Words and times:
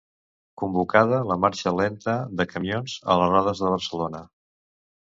Convocada 0.61 1.19
la 1.33 1.37
marxa 1.43 1.75
lenta 1.81 2.17
de 2.41 2.49
camions 2.57 2.99
a 3.17 3.21
les 3.23 3.33
rondes 3.37 3.65
de 3.67 3.75
Barcelona. 3.79 4.27